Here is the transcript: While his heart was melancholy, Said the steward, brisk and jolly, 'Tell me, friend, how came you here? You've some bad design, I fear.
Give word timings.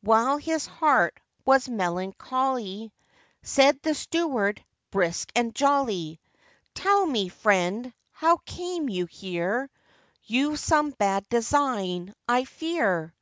While 0.00 0.38
his 0.38 0.66
heart 0.66 1.20
was 1.44 1.68
melancholy, 1.68 2.92
Said 3.44 3.80
the 3.82 3.94
steward, 3.94 4.64
brisk 4.90 5.30
and 5.36 5.54
jolly, 5.54 6.18
'Tell 6.74 7.06
me, 7.06 7.28
friend, 7.28 7.92
how 8.10 8.38
came 8.38 8.88
you 8.88 9.06
here? 9.06 9.70
You've 10.24 10.58
some 10.58 10.90
bad 10.90 11.28
design, 11.28 12.14
I 12.28 12.46
fear. 12.46 13.14